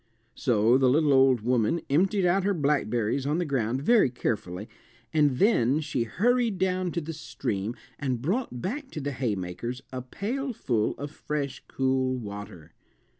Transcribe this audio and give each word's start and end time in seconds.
So 0.33 0.79
the 0.79 0.89
little 0.89 1.13
old 1.13 1.41
woman 1.41 1.81
emptied 1.87 2.25
out 2.25 2.43
her 2.43 2.55
blackberries 2.55 3.27
on 3.27 3.37
the 3.37 3.45
ground 3.45 3.83
very 3.83 4.09
carefully 4.09 4.67
and 5.13 5.37
then 5.37 5.79
she 5.79 6.05
hurried 6.05 6.57
down 6.57 6.91
to 6.93 7.01
the 7.01 7.13
stream 7.13 7.75
and 7.99 8.19
brought 8.19 8.63
back 8.63 8.89
to 8.93 8.99
the 8.99 9.11
haymakers 9.11 9.83
a 9.93 10.01
pailful 10.01 10.95
of 10.97 11.11
fresh 11.11 11.61
cool 11.67 12.15
water. 12.17 12.73